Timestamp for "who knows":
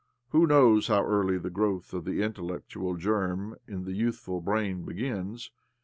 0.29-0.87